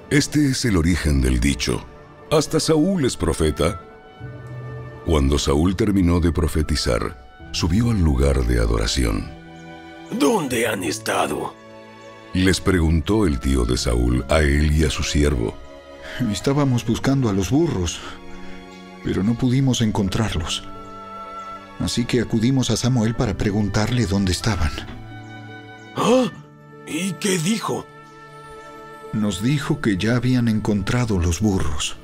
Este 0.09 0.53
es 0.53 0.65
el 0.65 0.79
origen 0.79 1.21
del 1.21 1.39
dicho, 1.39 1.85
hasta 2.31 2.59
Saúl 2.59 3.05
es 3.05 3.19
profeta. 3.19 3.83
Cuando 5.05 5.39
Saúl 5.39 5.77
terminó 5.77 6.21
de 6.21 6.33
profetizar, 6.33 7.26
subió 7.57 7.91
al 7.91 8.03
lugar 8.03 8.45
de 8.45 8.61
adoración. 8.61 9.31
¿Dónde 10.13 10.67
han 10.67 10.85
estado? 10.85 11.55
Les 12.35 12.61
preguntó 12.61 13.27
el 13.27 13.41
tío 13.41 13.65
de 13.65 13.79
Saúl 13.79 14.27
a 14.29 14.41
él 14.41 14.71
y 14.73 14.85
a 14.85 14.91
su 14.91 15.03
siervo. 15.03 15.57
Estábamos 16.31 16.85
buscando 16.85 17.31
a 17.31 17.33
los 17.33 17.51
burros, 17.51 17.99
pero 19.03 19.23
no 19.23 19.39
pudimos 19.39 19.81
encontrarlos. 19.81 20.65
Así 21.79 22.05
que 22.05 22.21
acudimos 22.21 22.69
a 22.69 22.77
Samuel 22.77 23.15
para 23.15 23.39
preguntarle 23.39 24.05
dónde 24.05 24.33
estaban. 24.33 24.73
¿Ah? 25.97 26.31
¿Y 26.87 27.13
qué 27.15 27.39
dijo? 27.39 27.87
Nos 29.15 29.43
dijo 29.43 29.81
que 29.81 29.97
ya 29.97 30.17
habían 30.17 30.49
encontrado 30.49 31.19
los 31.19 31.41
burros. 31.41 31.97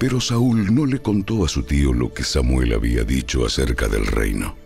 Pero 0.00 0.18
Saúl 0.18 0.74
no 0.74 0.86
le 0.86 0.98
contó 1.02 1.44
a 1.44 1.48
su 1.48 1.62
tío 1.62 1.92
lo 1.92 2.14
que 2.14 2.24
Samuel 2.24 2.72
había 2.72 3.04
dicho 3.04 3.44
acerca 3.44 3.86
del 3.86 4.06
reino. 4.06 4.56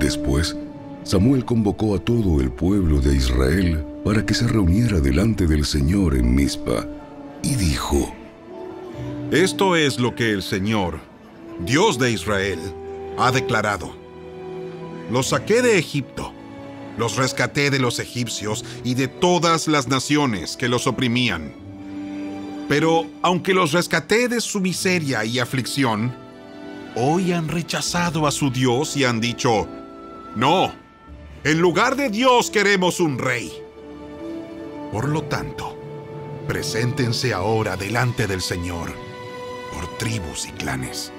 Después, 0.00 0.56
Samuel 1.04 1.44
convocó 1.44 1.94
a 1.94 2.00
todo 2.00 2.40
el 2.40 2.50
pueblo 2.50 3.00
de 3.00 3.14
Israel 3.14 3.86
para 4.04 4.26
que 4.26 4.34
se 4.34 4.48
reuniera 4.48 4.98
delante 4.98 5.46
del 5.46 5.64
Señor 5.64 6.16
en 6.16 6.34
Mizpa 6.34 6.88
y 7.44 7.54
dijo: 7.54 8.12
Esto 9.30 9.76
es 9.76 10.00
lo 10.00 10.12
que 10.16 10.32
el 10.32 10.42
Señor, 10.42 10.98
Dios 11.64 12.00
de 12.00 12.10
Israel, 12.10 12.58
ha 13.16 13.30
declarado. 13.30 13.92
Los 15.12 15.28
saqué 15.28 15.62
de 15.62 15.78
Egipto, 15.78 16.32
los 16.98 17.14
rescaté 17.14 17.70
de 17.70 17.78
los 17.78 18.00
egipcios 18.00 18.64
y 18.82 18.94
de 18.94 19.06
todas 19.06 19.68
las 19.68 19.86
naciones 19.86 20.56
que 20.56 20.68
los 20.68 20.88
oprimían. 20.88 21.67
Pero 22.68 23.06
aunque 23.22 23.54
los 23.54 23.72
rescaté 23.72 24.28
de 24.28 24.40
su 24.40 24.60
miseria 24.60 25.24
y 25.24 25.38
aflicción, 25.38 26.14
hoy 26.94 27.32
han 27.32 27.48
rechazado 27.48 28.26
a 28.26 28.30
su 28.30 28.50
Dios 28.50 28.96
y 28.96 29.04
han 29.04 29.20
dicho, 29.20 29.66
no, 30.36 30.72
en 31.44 31.60
lugar 31.60 31.96
de 31.96 32.10
Dios 32.10 32.50
queremos 32.50 33.00
un 33.00 33.18
rey. 33.18 33.50
Por 34.92 35.08
lo 35.08 35.22
tanto, 35.22 35.78
preséntense 36.46 37.32
ahora 37.32 37.76
delante 37.76 38.26
del 38.26 38.42
Señor 38.42 38.92
por 39.72 39.86
tribus 39.98 40.46
y 40.46 40.52
clanes. 40.52 41.12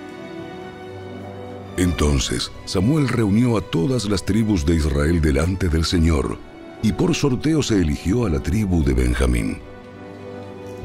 Entonces 1.78 2.52
Samuel 2.66 3.08
reunió 3.08 3.58
a 3.58 3.62
todas 3.62 4.06
las 4.06 4.26
tribus 4.26 4.66
de 4.66 4.76
Israel 4.76 5.22
delante 5.22 5.70
del 5.70 5.86
Señor, 5.86 6.38
y 6.84 6.92
por 6.92 7.16
sorteo 7.16 7.64
se 7.64 7.76
eligió 7.76 8.26
a 8.26 8.30
la 8.30 8.40
tribu 8.42 8.84
de 8.84 8.94
Benjamín. 8.94 9.60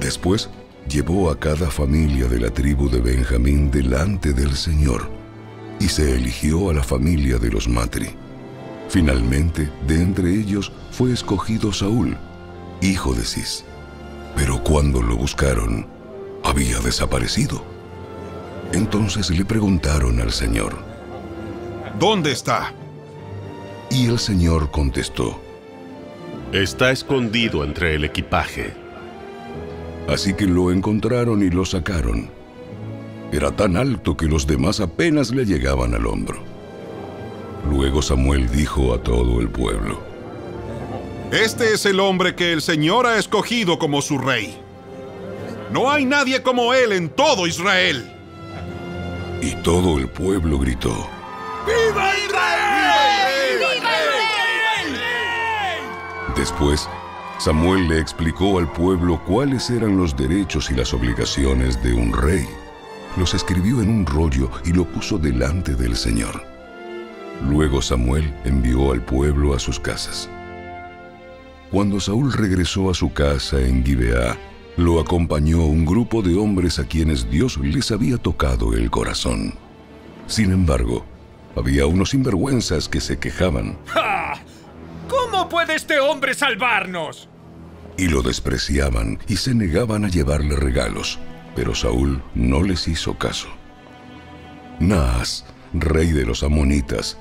Después 0.01 0.51
llevó 0.89 1.31
a 1.31 1.39
cada 1.39 1.71
familia 1.71 2.27
de 2.27 2.41
la 2.41 2.51
tribu 2.51 2.89
de 2.89 3.01
Benjamín 3.01 3.71
delante 3.71 4.33
del 4.33 4.55
Señor, 4.55 5.09
y 5.81 5.89
se 5.89 6.15
eligió 6.15 6.71
a 6.71 6.75
la 6.75 6.83
familia 6.83 7.39
de 7.39 7.51
los 7.51 7.69
Matri. 7.69 8.11
Finalmente, 8.89 9.71
de 9.87 10.03
entre 10.03 10.31
ellos 10.33 10.73
fue 10.91 11.13
escogido 11.13 11.73
Saúl, 11.73 12.17
hijo 12.81 13.15
de 13.15 13.25
Cis. 13.25 13.65
Pero 14.37 14.63
cuando 14.63 15.03
lo 15.03 15.17
buscaron, 15.17 15.87
había 16.43 16.79
desaparecido. 16.81 17.65
Entonces 18.73 19.31
le 19.31 19.45
preguntaron 19.45 20.21
al 20.21 20.33
Señor, 20.33 20.77
¿Dónde 21.99 22.33
está? 22.33 22.73
Y 23.91 24.09
el 24.09 24.19
Señor 24.19 24.71
contestó, 24.71 25.41
Está 26.53 26.91
escondido 26.91 27.65
entre 27.65 27.95
el 27.95 28.05
equipaje. 28.05 28.84
Así 30.09 30.35
que 30.35 30.47
lo 30.47 30.71
encontraron 30.71 31.43
y 31.43 31.51
lo 31.51 31.65
sacaron. 31.65 32.31
Era 33.33 33.51
tan 33.51 33.77
alto 33.77 34.17
que 34.17 34.27
los 34.27 34.47
demás 34.47 34.81
apenas 34.81 35.31
le 35.31 35.45
llegaban 35.45 35.95
al 35.95 36.07
hombro. 36.07 36.39
Luego 37.71 38.03
Samuel 38.03 38.49
dijo 38.51 38.93
a 38.95 39.03
todo 39.03 39.41
el 39.41 39.49
pueblo, 39.49 39.99
Este 41.33 41.73
es 41.73 41.87
el 41.87 41.99
hombre 42.01 42.35
que 42.35 42.53
el 42.53 42.61
Señor 42.61 43.07
ha 43.07 43.19
escogido 43.19 43.79
como 43.79 44.03
su 44.03 44.19
rey. 44.19 44.59
No 45.73 45.91
hay 45.91 46.05
nadie 46.05 46.43
como 46.43 46.75
él 46.75 46.93
en 46.93 47.09
todo 47.09 47.47
Israel. 47.47 48.11
Y 49.41 49.55
todo 49.63 49.99
el 49.99 50.09
pueblo 50.09 50.59
gritó, 50.59 51.09
¡Viva 51.67 52.13
Israel! 52.25 53.59
¡Viva 53.59 53.75
Israel! 53.75 55.01
Después, 56.37 56.89
Samuel 57.39 57.89
le 57.89 57.99
explicó 57.99 58.59
al 58.59 58.71
pueblo 58.71 59.21
cuáles 59.27 59.69
eran 59.69 59.97
los 59.97 60.17
derechos 60.17 60.71
y 60.71 60.75
las 60.75 60.95
obligaciones 60.95 61.83
de 61.83 61.93
un 61.93 62.13
rey. 62.13 62.47
Los 63.17 63.35
escribió 63.35 63.83
en 63.83 63.91
un 63.91 64.07
rollo 64.07 64.51
y 64.65 64.73
lo 64.73 64.85
puso 64.85 65.19
delante 65.19 65.75
del 65.75 65.97
Señor. 65.97 66.43
Luego 67.49 67.83
Samuel 67.83 68.33
envió 68.45 68.93
al 68.93 69.03
pueblo 69.03 69.55
a 69.55 69.59
sus 69.59 69.81
casas. 69.81 70.31
Cuando 71.71 71.99
Saúl 71.99 72.33
regresó 72.33 72.89
a 72.89 72.95
su 72.95 73.13
casa 73.13 73.61
en 73.61 73.85
Gibeá, 73.85 74.39
lo 74.77 75.01
acompañó 75.01 75.65
un 75.65 75.85
grupo 75.85 76.23
de 76.23 76.37
hombres 76.37 76.79
a 76.79 76.85
quienes 76.85 77.29
Dios 77.31 77.59
les 77.59 77.91
había 77.91 78.17
tocado 78.17 78.75
el 78.75 78.91
corazón. 78.91 79.55
Sin 80.27 80.53
embargo, 80.53 81.05
había 81.57 81.87
unos 81.87 82.11
sinvergüenzas 82.11 82.89
que 82.89 83.01
se 83.01 83.19
quejaban 83.19 83.77
¡Ja! 83.87 84.04
¿Cómo 84.04 84.04
puede 85.55 85.77
este 85.77 86.01
hombre 86.01 86.35
salvarnos? 86.35 87.29
y 87.97 88.09
lo 88.09 88.23
despreciaban 88.23 89.21
y 89.29 89.37
se 89.37 89.55
negaban 89.55 90.05
a 90.05 90.09
llevarle 90.09 90.57
regalos, 90.57 91.21
pero 91.55 91.77
Saúl 91.77 92.21
no 92.35 92.65
les 92.65 92.89
hizo 92.89 93.17
caso. 93.17 93.47
Naas, 94.81 95.47
rey 95.73 96.11
de 96.11 96.27
los 96.27 96.43
amonitas, 96.43 97.17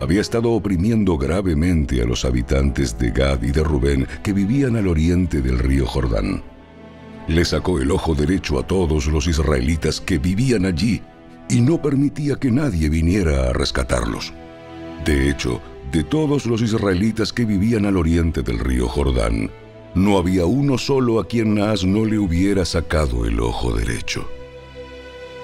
había 0.00 0.20
estado 0.20 0.50
oprimiendo 0.50 1.16
gravemente 1.16 2.02
a 2.02 2.04
los 2.06 2.24
habitantes 2.24 2.98
de 2.98 3.12
Gad 3.12 3.44
y 3.44 3.52
de 3.52 3.62
Rubén 3.62 4.08
que 4.24 4.32
vivían 4.32 4.74
al 4.74 4.88
oriente 4.88 5.40
del 5.40 5.60
río 5.60 5.86
Jordán. 5.86 6.42
Le 7.28 7.44
sacó 7.44 7.78
el 7.78 7.92
ojo 7.92 8.16
derecho 8.16 8.58
a 8.58 8.66
todos 8.66 9.06
los 9.06 9.28
israelitas 9.28 10.00
que 10.00 10.18
vivían 10.18 10.66
allí 10.66 11.02
y 11.48 11.60
no 11.60 11.80
permitía 11.80 12.34
que 12.34 12.50
nadie 12.50 12.88
viniera 12.88 13.48
a 13.48 13.52
rescatarlos. 13.52 14.32
De 15.04 15.30
hecho, 15.30 15.62
de 15.92 16.04
todos 16.04 16.46
los 16.46 16.62
israelitas 16.62 17.32
que 17.32 17.44
vivían 17.44 17.86
al 17.86 17.96
oriente 17.96 18.42
del 18.42 18.58
río 18.58 18.88
Jordán, 18.88 19.50
no 19.94 20.18
había 20.18 20.44
uno 20.44 20.78
solo 20.78 21.20
a 21.20 21.26
quien 21.26 21.54
Naas 21.54 21.84
no 21.84 22.04
le 22.04 22.18
hubiera 22.18 22.64
sacado 22.64 23.24
el 23.24 23.40
ojo 23.40 23.74
derecho. 23.74 24.28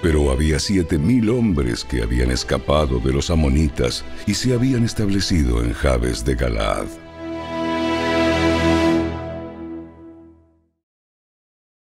Pero 0.02 0.30
había 0.30 0.58
siete 0.58 0.98
mil 0.98 1.30
hombres 1.30 1.84
que 1.84 2.02
habían 2.02 2.30
escapado 2.30 2.98
de 2.98 3.12
los 3.12 3.30
amonitas 3.30 4.04
y 4.26 4.34
se 4.34 4.52
habían 4.52 4.84
establecido 4.84 5.62
en 5.62 5.72
Jabes 5.72 6.24
de 6.24 6.34
Galaad. 6.34 6.86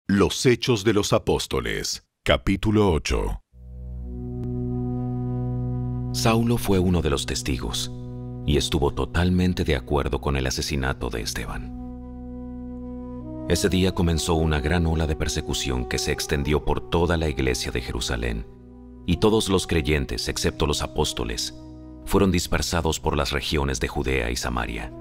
Los 0.06 0.44
Hechos 0.44 0.84
de 0.84 0.92
los 0.92 1.12
Apóstoles, 1.12 2.04
Capítulo 2.24 2.92
8 2.92 3.40
Saulo 6.12 6.58
fue 6.58 6.78
uno 6.78 7.00
de 7.00 7.10
los 7.10 7.24
testigos 7.24 7.90
y 8.46 8.56
estuvo 8.56 8.92
totalmente 8.92 9.64
de 9.64 9.76
acuerdo 9.76 10.20
con 10.20 10.36
el 10.36 10.46
asesinato 10.46 11.10
de 11.10 11.22
Esteban. 11.22 11.76
Ese 13.48 13.68
día 13.68 13.92
comenzó 13.92 14.34
una 14.34 14.60
gran 14.60 14.86
ola 14.86 15.06
de 15.06 15.16
persecución 15.16 15.86
que 15.86 15.98
se 15.98 16.12
extendió 16.12 16.64
por 16.64 16.88
toda 16.88 17.16
la 17.16 17.28
iglesia 17.28 17.72
de 17.72 17.80
Jerusalén, 17.80 18.46
y 19.06 19.16
todos 19.16 19.48
los 19.48 19.66
creyentes, 19.66 20.28
excepto 20.28 20.66
los 20.66 20.82
apóstoles, 20.82 21.58
fueron 22.04 22.30
dispersados 22.30 23.00
por 23.00 23.16
las 23.16 23.32
regiones 23.32 23.80
de 23.80 23.88
Judea 23.88 24.30
y 24.30 24.36
Samaria. 24.36 24.92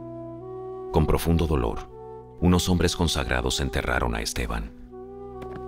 Con 0.91 1.05
profundo 1.05 1.45
dolor, 1.45 1.89
unos 2.41 2.69
hombres 2.69 2.95
consagrados 2.95 3.59
enterraron 3.59 4.15
a 4.15 4.21
Esteban. 4.21 4.71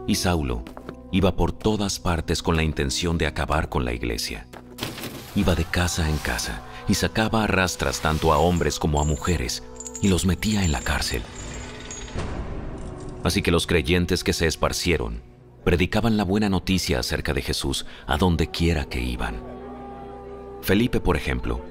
Y 0.07 0.15
Saulo 0.15 0.63
iba 1.11 1.35
por 1.35 1.51
todas 1.51 1.99
partes 1.99 2.41
con 2.41 2.55
la 2.55 2.63
intención 2.63 3.17
de 3.17 3.27
acabar 3.27 3.69
con 3.69 3.85
la 3.85 3.93
iglesia. 3.93 4.47
Iba 5.35 5.53
de 5.53 5.65
casa 5.65 6.09
en 6.09 6.17
casa 6.17 6.63
y 6.87 6.95
sacaba 6.95 7.43
a 7.43 7.47
rastras 7.47 8.01
tanto 8.01 8.33
a 8.33 8.37
hombres 8.37 8.79
como 8.79 8.99
a 9.01 9.03
mujeres 9.03 9.63
y 10.01 10.07
los 10.07 10.25
metía 10.25 10.63
en 10.63 10.71
la 10.71 10.81
cárcel. 10.81 11.21
Así 13.23 13.41
que 13.41 13.51
los 13.51 13.67
creyentes 13.67 14.23
que 14.23 14.33
se 14.33 14.47
esparcieron 14.47 15.21
predicaban 15.63 16.17
la 16.17 16.23
buena 16.23 16.49
noticia 16.49 16.99
acerca 16.99 17.33
de 17.33 17.41
Jesús 17.41 17.85
a 18.07 18.17
donde 18.17 18.49
quiera 18.49 18.85
que 18.85 18.99
iban. 18.99 19.35
Felipe, 20.61 20.99
por 20.99 21.15
ejemplo, 21.15 21.61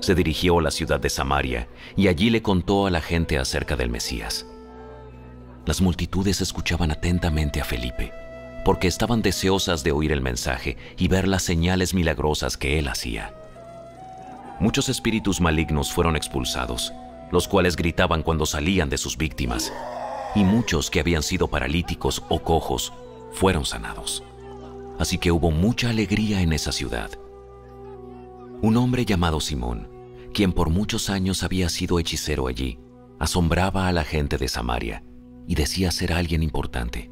se 0.00 0.14
dirigió 0.14 0.58
a 0.58 0.62
la 0.62 0.70
ciudad 0.70 1.00
de 1.00 1.10
Samaria 1.10 1.68
y 1.96 2.08
allí 2.08 2.30
le 2.30 2.42
contó 2.42 2.86
a 2.86 2.90
la 2.90 3.00
gente 3.00 3.38
acerca 3.38 3.76
del 3.76 3.90
Mesías. 3.90 4.46
Las 5.66 5.80
multitudes 5.80 6.40
escuchaban 6.40 6.90
atentamente 6.90 7.60
a 7.60 7.64
Felipe, 7.64 8.12
porque 8.64 8.88
estaban 8.88 9.20
deseosas 9.22 9.84
de 9.84 9.92
oír 9.92 10.12
el 10.12 10.20
mensaje 10.20 10.76
y 10.96 11.08
ver 11.08 11.28
las 11.28 11.42
señales 11.42 11.92
milagrosas 11.92 12.56
que 12.56 12.78
él 12.78 12.88
hacía. 12.88 13.34
Muchos 14.60 14.90
espíritus 14.90 15.40
malignos 15.40 15.90
fueron 15.90 16.16
expulsados, 16.16 16.92
los 17.32 17.48
cuales 17.48 17.76
gritaban 17.76 18.22
cuando 18.22 18.44
salían 18.44 18.90
de 18.90 18.98
sus 18.98 19.16
víctimas, 19.16 19.72
y 20.34 20.44
muchos 20.44 20.90
que 20.90 21.00
habían 21.00 21.22
sido 21.22 21.48
paralíticos 21.48 22.22
o 22.28 22.40
cojos 22.40 22.92
fueron 23.32 23.64
sanados. 23.64 24.22
Así 24.98 25.16
que 25.16 25.32
hubo 25.32 25.50
mucha 25.50 25.88
alegría 25.88 26.42
en 26.42 26.52
esa 26.52 26.72
ciudad. 26.72 27.10
Un 28.60 28.76
hombre 28.76 29.06
llamado 29.06 29.40
Simón, 29.40 29.88
quien 30.34 30.52
por 30.52 30.68
muchos 30.68 31.08
años 31.08 31.42
había 31.42 31.70
sido 31.70 31.98
hechicero 31.98 32.46
allí, 32.46 32.78
asombraba 33.18 33.88
a 33.88 33.92
la 33.92 34.04
gente 34.04 34.36
de 34.36 34.48
Samaria 34.48 35.02
y 35.48 35.54
decía 35.54 35.90
ser 35.90 36.12
alguien 36.12 36.42
importante. 36.42 37.10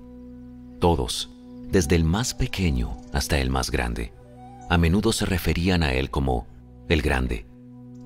Todos, 0.80 1.30
desde 1.70 1.96
el 1.96 2.04
más 2.04 2.34
pequeño 2.34 2.98
hasta 3.14 3.38
el 3.38 3.48
más 3.48 3.70
grande, 3.70 4.12
a 4.68 4.76
menudo 4.76 5.12
se 5.12 5.24
referían 5.24 5.82
a 5.82 5.94
él 5.94 6.10
como 6.10 6.46
el 6.88 7.02
grande, 7.02 7.44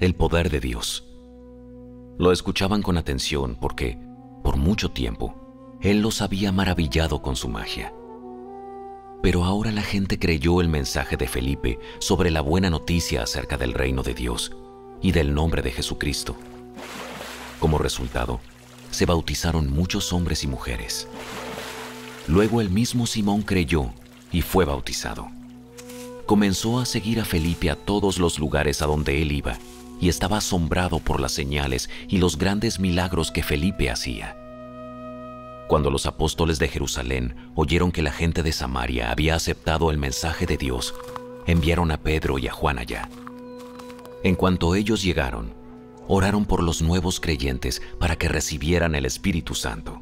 el 0.01 0.15
poder 0.15 0.51
de 0.51 0.59
Dios. 0.59 1.07
Lo 2.19 2.33
escuchaban 2.33 2.83
con 2.83 2.99
atención 2.99 3.57
porque, 3.61 3.97
por 4.43 4.57
mucho 4.57 4.91
tiempo, 4.91 5.79
él 5.81 6.01
los 6.01 6.21
había 6.21 6.51
maravillado 6.51 7.23
con 7.23 7.37
su 7.37 7.49
magia. 7.49 7.93
Pero 9.23 9.45
ahora 9.45 9.71
la 9.71 9.83
gente 9.83 10.19
creyó 10.19 10.61
el 10.61 10.69
mensaje 10.69 11.17
de 11.17 11.29
Felipe 11.29 11.79
sobre 12.01 12.33
la 12.33 12.41
buena 12.41 12.71
noticia 12.71 13.23
acerca 13.23 13.57
del 13.57 13.73
reino 13.73 14.03
de 14.03 14.15
Dios 14.15 14.53
y 15.01 15.13
del 15.13 15.33
nombre 15.33 15.63
de 15.63 15.71
Jesucristo. 15.71 16.37
Como 17.61 17.79
resultado, 17.79 18.41
se 18.91 19.07
bautizaron 19.07 19.71
muchos 19.71 20.13
hombres 20.13 20.43
y 20.43 20.49
mujeres. 20.49 21.07
Luego 22.27 22.61
el 22.61 22.69
mismo 22.69 23.07
Simón 23.07 23.43
creyó 23.43 23.93
y 24.33 24.43
fue 24.43 24.65
bautizado. 24.65 25.31
Comenzó 26.33 26.79
a 26.79 26.87
seguir 26.87 27.21
a 27.21 27.27
Felipe 27.27 27.69
a 27.69 27.77
todos 27.77 28.19
los 28.19 28.39
lugares 28.39 28.81
a 28.81 28.87
donde 28.87 29.21
él 29.21 29.33
iba 29.33 29.59
y 30.01 30.09
estaba 30.09 30.39
asombrado 30.39 30.99
por 30.99 31.21
las 31.21 31.33
señales 31.33 31.91
y 32.09 32.17
los 32.17 32.39
grandes 32.39 32.81
milagros 32.81 33.31
que 33.31 33.43
Felipe 33.43 33.91
hacía. 33.91 34.35
Cuando 35.69 35.91
los 35.91 36.07
apóstoles 36.07 36.59
de 36.59 36.69
Jerusalén 36.69 37.37
oyeron 37.55 37.93
que 37.93 38.01
la 38.01 38.13
gente 38.13 38.43
de 38.43 38.53
Samaria 38.53 39.11
había 39.11 39.35
aceptado 39.35 39.91
el 39.91 39.99
mensaje 39.99 40.47
de 40.47 40.57
Dios, 40.57 40.95
enviaron 41.47 41.91
a 41.91 41.99
Pedro 41.99 42.39
y 42.39 42.49
a 42.49 42.53
Juan 42.53 42.79
allá. 42.79 43.11
En 44.25 44.35
cuanto 44.35 44.75
ellos 44.75 45.03
llegaron, 45.03 45.53
oraron 46.09 46.47
por 46.47 46.63
los 46.63 46.81
nuevos 46.81 47.21
creyentes 47.21 47.83
para 47.99 48.17
que 48.17 48.29
recibieran 48.29 48.95
el 48.95 49.05
Espíritu 49.05 49.55
Santo. 49.55 50.01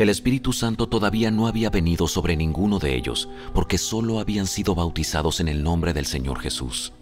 El 0.00 0.08
Espíritu 0.08 0.54
Santo 0.54 0.88
todavía 0.88 1.30
no 1.30 1.46
había 1.46 1.68
venido 1.68 2.08
sobre 2.08 2.34
ninguno 2.34 2.78
de 2.78 2.96
ellos, 2.96 3.28
porque 3.52 3.76
solo 3.76 4.18
habían 4.18 4.46
sido 4.46 4.74
bautizados 4.74 5.40
en 5.40 5.48
el 5.48 5.62
nombre 5.62 5.92
del 5.92 6.06
Señor 6.06 6.40
Jesús. 6.40 6.94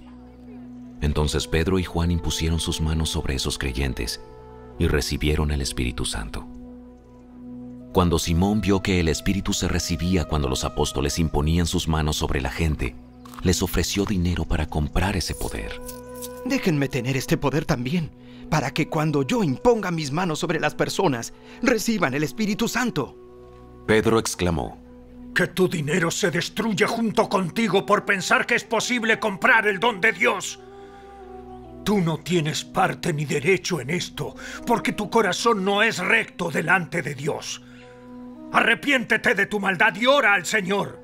Entonces 1.01 1.47
Pedro 1.47 1.79
y 1.79 1.85
Juan 1.85 2.11
impusieron 2.11 2.59
sus 2.59 2.81
manos 2.81 3.11
sobre 3.11 3.37
esos 3.37 3.57
creyentes 3.57 4.21
y 4.81 4.89
recibieron 4.89 5.53
el 5.53 5.61
Espíritu 5.61 6.05
Santo. 6.05 6.45
Cuando 7.93 8.19
Simón 8.19 8.61
vio 8.61 8.83
que 8.83 8.99
el 8.99 9.07
Espíritu 9.07 9.53
se 9.53 9.69
recibía 9.69 10.25
cuando 10.25 10.49
los 10.49 10.65
apóstoles 10.65 11.21
imponían 11.21 11.69
sus 11.69 11.87
manos 11.87 12.17
sobre 12.17 12.41
la 12.41 12.51
gente, 12.51 12.97
les 13.45 13.63
ofreció 13.63 14.07
dinero 14.07 14.45
para 14.45 14.67
comprar 14.67 15.17
ese 15.17 15.37
poder. 15.37 15.81
Déjenme 16.45 16.89
tener 16.89 17.17
este 17.17 17.37
poder 17.37 17.65
también, 17.65 18.11
para 18.51 18.73
que 18.73 18.89
cuando 18.89 19.23
yo 19.23 19.43
imponga 19.43 19.91
mis 19.91 20.13
manos 20.13 20.39
sobre 20.39 20.61
las 20.61 20.75
personas, 20.75 21.33
reciban 21.63 22.15
el 22.15 22.23
Espíritu 22.23 22.69
Santo. 22.69 23.17
Pedro 23.87 24.19
exclamó, 24.19 24.79
Que 25.35 25.47
tu 25.47 25.69
dinero 25.69 26.11
se 26.11 26.31
destruya 26.31 26.87
junto 26.87 27.29
contigo 27.29 27.87
por 27.87 28.05
pensar 28.05 28.47
que 28.47 28.55
es 28.55 28.65
posible 28.65 29.19
comprar 29.19 29.67
el 29.67 29.79
don 29.79 30.01
de 30.01 30.13
Dios. 30.13 30.61
Tú 31.85 32.01
no 32.01 32.19
tienes 32.19 32.65
parte 32.65 33.13
ni 33.15 33.25
derecho 33.25 33.81
en 33.81 33.91
esto, 33.91 34.35
porque 34.67 34.93
tu 34.93 35.09
corazón 35.09 35.65
no 35.65 35.83
es 35.83 35.99
recto 35.99 36.51
delante 36.51 37.01
de 37.01 37.15
Dios. 37.15 37.63
Arrepiéntete 38.53 39.35
de 39.35 39.47
tu 39.47 39.59
maldad 39.61 39.95
y 39.97 40.07
ora 40.07 40.35
al 40.35 40.45
Señor. 40.45 41.01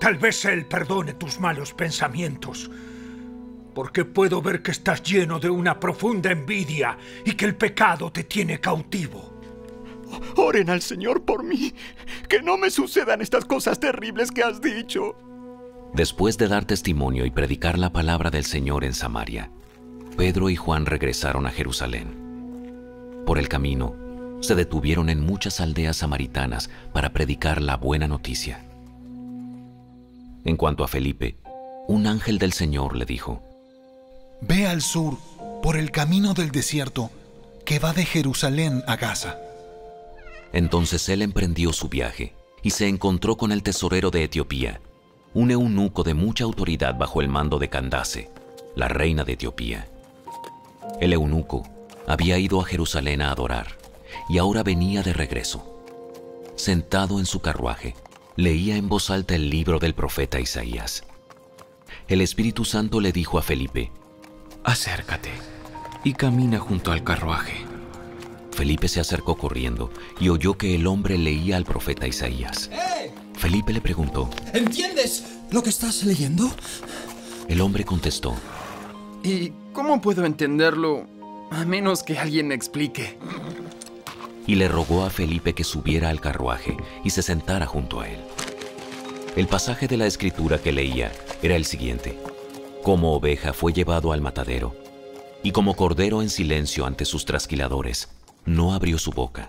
Tal 0.00 0.16
vez 0.18 0.44
Él 0.46 0.66
perdone 0.66 1.14
tus 1.14 1.38
malos 1.38 1.74
pensamientos, 1.74 2.70
porque 3.74 4.04
puedo 4.04 4.42
ver 4.42 4.62
que 4.62 4.70
estás 4.70 5.02
lleno 5.02 5.38
de 5.38 5.50
una 5.50 5.78
profunda 5.80 6.30
envidia 6.30 6.98
y 7.24 7.32
que 7.32 7.44
el 7.44 7.54
pecado 7.54 8.12
te 8.12 8.24
tiene 8.24 8.60
cautivo. 8.60 9.32
Oren 10.36 10.70
al 10.70 10.82
Señor 10.82 11.22
por 11.22 11.42
mí, 11.42 11.74
que 12.28 12.42
no 12.42 12.58
me 12.58 12.70
sucedan 12.70 13.22
estas 13.22 13.44
cosas 13.44 13.80
terribles 13.80 14.30
que 14.30 14.42
has 14.42 14.60
dicho. 14.60 15.16
Después 15.94 16.38
de 16.38 16.48
dar 16.48 16.64
testimonio 16.64 17.26
y 17.26 17.30
predicar 17.30 17.78
la 17.78 17.92
palabra 17.92 18.30
del 18.30 18.44
Señor 18.44 18.84
en 18.84 18.94
Samaria, 18.94 19.50
Pedro 20.16 20.50
y 20.50 20.56
Juan 20.56 20.86
regresaron 20.86 21.46
a 21.46 21.50
Jerusalén. 21.50 23.22
Por 23.26 23.38
el 23.38 23.48
camino, 23.48 23.94
se 24.40 24.54
detuvieron 24.54 25.08
en 25.08 25.24
muchas 25.24 25.60
aldeas 25.60 25.98
samaritanas 25.98 26.68
para 26.92 27.12
predicar 27.12 27.62
la 27.62 27.76
buena 27.76 28.08
noticia. 28.08 28.64
En 30.44 30.56
cuanto 30.56 30.82
a 30.82 30.88
Felipe, 30.88 31.36
un 31.86 32.06
ángel 32.06 32.38
del 32.38 32.52
Señor 32.52 32.96
le 32.96 33.04
dijo, 33.04 33.42
Ve 34.44 34.66
al 34.66 34.82
sur, 34.82 35.18
por 35.62 35.76
el 35.76 35.92
camino 35.92 36.34
del 36.34 36.50
desierto, 36.50 37.10
que 37.64 37.78
va 37.78 37.92
de 37.92 38.04
Jerusalén 38.04 38.82
a 38.88 38.96
Gaza. 38.96 39.38
Entonces 40.52 41.08
él 41.08 41.22
emprendió 41.22 41.72
su 41.72 41.88
viaje 41.88 42.34
y 42.60 42.70
se 42.70 42.88
encontró 42.88 43.36
con 43.36 43.52
el 43.52 43.62
tesorero 43.62 44.10
de 44.10 44.24
Etiopía, 44.24 44.80
un 45.32 45.52
eunuco 45.52 46.02
de 46.02 46.14
mucha 46.14 46.42
autoridad 46.42 46.98
bajo 46.98 47.20
el 47.20 47.28
mando 47.28 47.60
de 47.60 47.70
Candace, 47.70 48.30
la 48.74 48.88
reina 48.88 49.22
de 49.22 49.34
Etiopía. 49.34 49.86
El 51.00 51.12
eunuco 51.12 51.62
había 52.08 52.36
ido 52.36 52.60
a 52.60 52.64
Jerusalén 52.64 53.22
a 53.22 53.30
adorar 53.30 53.68
y 54.28 54.38
ahora 54.38 54.64
venía 54.64 55.04
de 55.04 55.12
regreso. 55.12 55.84
Sentado 56.56 57.20
en 57.20 57.26
su 57.26 57.40
carruaje, 57.40 57.94
leía 58.34 58.76
en 58.76 58.88
voz 58.88 59.08
alta 59.10 59.36
el 59.36 59.50
libro 59.50 59.78
del 59.78 59.94
profeta 59.94 60.40
Isaías. 60.40 61.04
El 62.08 62.20
Espíritu 62.20 62.64
Santo 62.64 63.00
le 63.00 63.12
dijo 63.12 63.38
a 63.38 63.42
Felipe, 63.42 63.92
Acércate 64.72 65.28
y 66.02 66.14
camina 66.14 66.58
junto 66.58 66.92
al 66.92 67.04
carruaje. 67.04 67.52
Felipe 68.52 68.88
se 68.88 69.00
acercó 69.00 69.36
corriendo 69.36 69.90
y 70.18 70.30
oyó 70.30 70.56
que 70.56 70.74
el 70.74 70.86
hombre 70.86 71.18
leía 71.18 71.58
al 71.58 71.66
profeta 71.66 72.06
Isaías. 72.06 72.70
Felipe 73.34 73.74
le 73.74 73.82
preguntó, 73.82 74.30
¿entiendes 74.54 75.24
lo 75.50 75.62
que 75.62 75.68
estás 75.68 76.04
leyendo? 76.04 76.50
El 77.48 77.60
hombre 77.60 77.84
contestó, 77.84 78.34
¿Y 79.22 79.52
cómo 79.74 80.00
puedo 80.00 80.24
entenderlo 80.24 81.04
a 81.50 81.66
menos 81.66 82.02
que 82.02 82.18
alguien 82.18 82.48
me 82.48 82.54
explique? 82.54 83.18
y 84.46 84.54
le 84.54 84.68
rogó 84.68 85.04
a 85.04 85.10
Felipe 85.10 85.52
que 85.52 85.64
subiera 85.64 86.08
al 86.08 86.22
carruaje 86.22 86.78
y 87.04 87.10
se 87.10 87.20
sentara 87.20 87.66
junto 87.66 88.00
a 88.00 88.08
él. 88.08 88.20
El 89.36 89.48
pasaje 89.48 89.86
de 89.86 89.98
la 89.98 90.06
escritura 90.06 90.56
que 90.56 90.72
leía 90.72 91.12
era 91.42 91.56
el 91.56 91.66
siguiente. 91.66 92.18
Como 92.82 93.14
oveja 93.14 93.52
fue 93.52 93.72
llevado 93.72 94.12
al 94.12 94.20
matadero, 94.20 94.74
y 95.42 95.52
como 95.52 95.74
cordero 95.74 96.22
en 96.22 96.30
silencio 96.30 96.86
ante 96.86 97.04
sus 97.04 97.24
trasquiladores, 97.24 98.08
no 98.44 98.74
abrió 98.74 98.98
su 98.98 99.10
boca. 99.12 99.48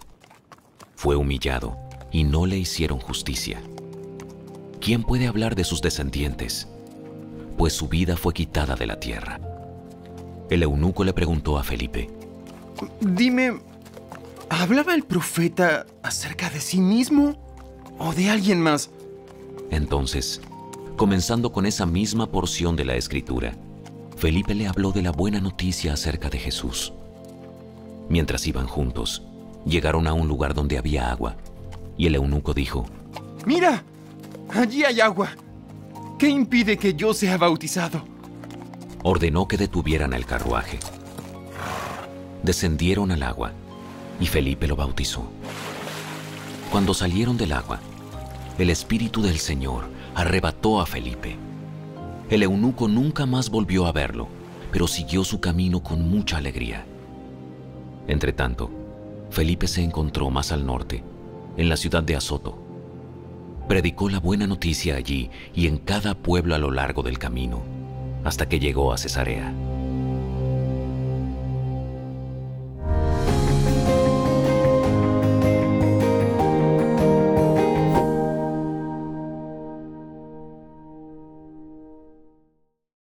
Fue 0.96 1.16
humillado 1.16 1.78
y 2.12 2.24
no 2.24 2.46
le 2.46 2.58
hicieron 2.58 3.00
justicia. 3.00 3.62
¿quién 4.84 5.04
puede 5.04 5.28
hablar 5.28 5.56
de 5.56 5.64
sus 5.64 5.82
descendientes? 5.82 6.68
Pues 7.58 7.72
su 7.72 7.88
vida 7.88 8.18
fue 8.18 8.34
quitada 8.34 8.76
de 8.76 8.86
la 8.86 9.00
tierra. 9.00 9.40
El 10.50 10.62
eunuco 10.62 11.06
le 11.06 11.14
preguntó 11.14 11.58
a 11.58 11.64
Felipe, 11.64 12.10
Dime, 13.00 13.62
¿hablaba 14.50 14.94
el 14.94 15.04
profeta 15.04 15.86
acerca 16.02 16.50
de 16.50 16.60
sí 16.60 16.82
mismo 16.82 17.38
o 17.98 18.14
de 18.14 18.30
alguien 18.30 18.60
más? 18.60 18.90
Entonces, 19.72 20.42
comenzando 20.96 21.52
con 21.52 21.66
esa 21.66 21.86
misma 21.86 22.32
porción 22.32 22.76
de 22.76 22.86
la 22.86 22.96
escritura, 22.96 23.56
Felipe 24.18 24.54
le 24.56 24.68
habló 24.68 24.92
de 24.92 25.02
la 25.02 25.12
buena 25.12 25.40
noticia 25.40 25.94
acerca 25.94 26.30
de 26.30 26.40
Jesús. 26.40 26.94
Mientras 28.10 28.46
iban 28.48 28.68
juntos, 28.68 29.24
llegaron 29.66 30.08
a 30.08 30.14
un 30.14 30.28
lugar 30.28 30.54
donde 30.54 30.78
había 30.78 31.12
agua, 31.12 31.36
y 31.98 32.08
el 32.08 32.16
eunuco 32.16 32.54
dijo, 32.54 32.86
Mira, 33.46 33.84
allí 34.50 34.84
hay 34.84 35.02
agua. 35.02 35.30
¿Qué 36.18 36.30
impide 36.30 36.78
que 36.78 36.94
yo 36.94 37.14
sea 37.14 37.38
bautizado? 37.38 38.04
ordenó 39.04 39.48
que 39.48 39.58
detuvieran 39.58 40.14
el 40.14 40.26
carruaje. 40.26 40.80
Descendieron 42.42 43.12
al 43.12 43.24
agua, 43.24 43.52
y 44.20 44.28
Felipe 44.28 44.68
lo 44.68 44.76
bautizó. 44.76 45.30
Cuando 46.72 46.94
salieron 46.94 47.38
del 47.38 47.52
agua, 47.52 47.80
el 48.58 48.70
Espíritu 48.70 49.22
del 49.22 49.40
Señor 49.40 49.93
arrebató 50.16 50.80
a 50.80 50.86
Felipe. 50.86 51.36
El 52.30 52.44
eunuco 52.44 52.88
nunca 52.88 53.26
más 53.26 53.50
volvió 53.50 53.86
a 53.86 53.92
verlo, 53.92 54.28
pero 54.72 54.88
siguió 54.88 55.24
su 55.24 55.40
camino 55.40 55.82
con 55.82 56.10
mucha 56.10 56.38
alegría. 56.38 56.86
Entretanto, 58.08 58.70
Felipe 59.30 59.68
se 59.68 59.84
encontró 59.84 60.30
más 60.30 60.52
al 60.52 60.66
norte, 60.66 61.04
en 61.58 61.70
la 61.70 61.78
ciudad 61.78 62.04
de 62.04 62.16
Azoto. 62.16 62.58
Predicó 63.68 64.10
la 64.10 64.20
buena 64.20 64.48
noticia 64.48 64.96
allí 64.96 65.30
y 65.54 65.68
en 65.68 65.78
cada 65.78 66.16
pueblo 66.16 66.56
a 66.56 66.58
lo 66.58 66.72
largo 66.72 67.02
del 67.02 67.18
camino, 67.18 67.64
hasta 68.24 68.48
que 68.48 68.60
llegó 68.60 68.94
a 68.94 68.98
Cesarea. 68.98 69.54